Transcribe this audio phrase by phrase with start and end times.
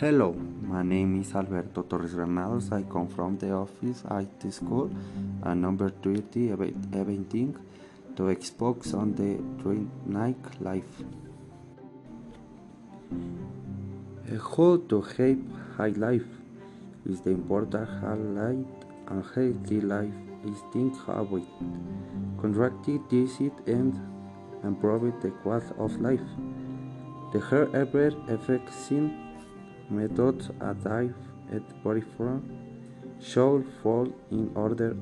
[0.00, 0.32] Hello,
[0.62, 2.72] my name is Alberto Torres Granados.
[2.72, 4.90] I come from the office IT school
[5.42, 7.54] and number 20 eventing
[8.16, 9.36] to Xbox on the
[10.06, 11.02] night life.
[14.56, 15.38] How to have
[15.76, 16.30] high life
[17.04, 18.66] is the important highlight
[19.08, 20.14] and healthy life
[20.46, 21.44] is think habit.
[22.40, 24.00] Contracted disease and
[24.64, 26.30] improve the quality of life.
[27.34, 29.28] The hair ever effective
[29.90, 31.14] methods arrive
[31.52, 32.42] at peripheral
[33.20, 34.96] shall fall in order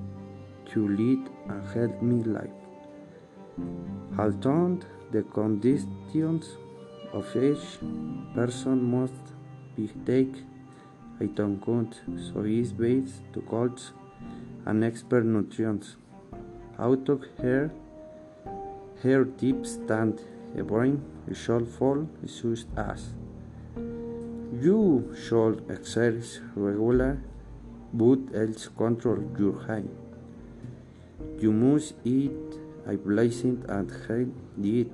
[0.73, 2.51] to lead a healthy life.
[4.19, 4.81] Although
[5.13, 6.57] the conditions
[7.13, 7.79] of each
[8.35, 9.35] person must
[9.77, 10.47] be taken
[11.21, 13.81] into account, so is based to coach
[14.67, 15.97] and expert nutrients.
[16.77, 17.71] How to hair
[19.03, 20.21] hair tips and
[20.57, 23.15] a brain shall fall such as
[24.61, 27.21] you should exercise regular
[27.93, 29.89] but else control your height.
[31.39, 32.33] You must eat
[32.87, 34.93] a pleasant and healthy diet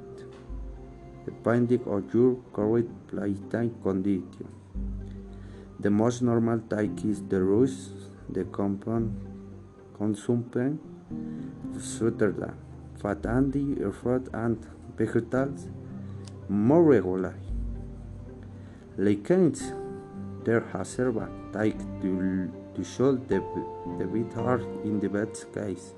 [1.25, 4.48] depending on your current lifestyle condition.
[5.81, 7.91] The most normal diet is the rice,
[8.28, 9.15] the compound
[9.97, 10.78] consumption
[11.81, 12.55] sugar,
[13.01, 13.53] fat and
[13.95, 15.69] fruit and vegetables
[16.49, 17.44] more regularly.
[18.97, 19.28] Like
[20.45, 21.19] there has served
[21.53, 23.42] to, to show the,
[23.98, 25.95] the bit hard in the best case.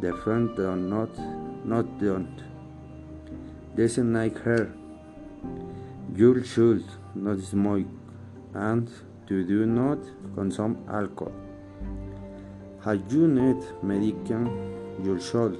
[0.00, 1.16] The front do not
[1.64, 2.42] not don't.
[3.76, 4.72] Doesn't like her.
[6.14, 7.86] You should not smoke
[8.54, 8.90] and
[9.28, 9.98] to do not
[10.34, 11.32] consume alcohol.
[12.84, 14.72] Have you need medication
[15.04, 15.58] you should.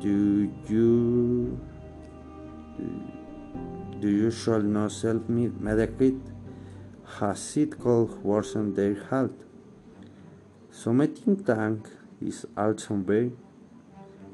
[0.00, 1.60] Do you
[4.04, 6.20] do you should not self-medicate?
[7.18, 9.38] Has it could worsen their health?
[10.70, 11.88] Something tank
[12.20, 13.32] is also very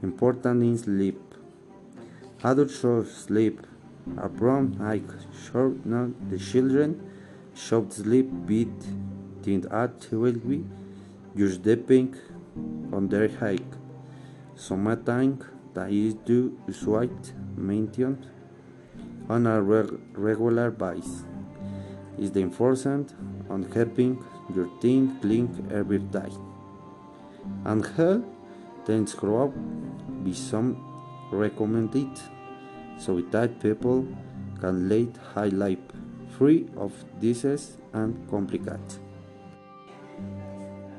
[0.03, 1.20] important in sleep.
[2.42, 3.60] Adults should sleep
[4.19, 5.09] a brown night
[5.44, 6.91] should not the children
[7.54, 8.76] should sleep bit
[9.44, 10.64] think at will be
[11.36, 12.16] just depending
[12.92, 13.72] on their hike.
[14.56, 15.44] Sometimes
[15.75, 18.26] that is due to white maintenance
[19.30, 21.24] on a reg regular basis
[22.18, 23.14] is the enforcement
[23.48, 24.12] on helping
[24.54, 26.30] your team clean every day.
[27.64, 28.24] And hell,
[28.86, 29.06] then
[29.42, 29.52] up.
[30.24, 30.68] be some
[31.30, 32.10] recommended
[32.98, 34.06] so that people
[34.60, 35.78] can lead high life
[36.36, 38.98] free of disease and complications.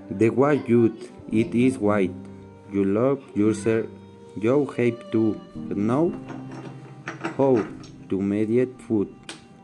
[0.09, 2.15] The white youth, it is white.
[2.71, 3.87] You love yourself,
[4.39, 5.23] you have to
[5.75, 6.05] know
[7.37, 7.63] how
[8.11, 9.09] to mediate food,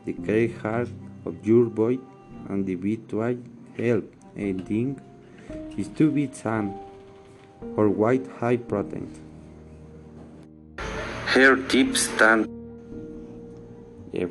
[0.06, 0.88] the care heart
[1.26, 1.98] of your boy,
[2.48, 3.36] and the individual
[3.76, 4.04] health
[4.36, 5.00] ending
[5.76, 6.74] is to be tan
[7.76, 9.08] or white high protein.
[11.26, 12.48] Hair tips stand.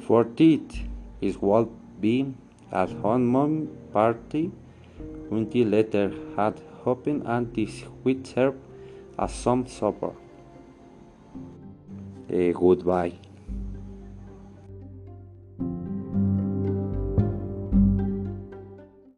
[0.08, 0.80] For it
[1.22, 1.70] is what
[2.02, 2.38] being
[2.72, 4.52] at home party
[5.30, 8.56] until later had hoping and this would serve
[9.20, 10.14] as some supper.
[12.30, 13.14] A goodbye.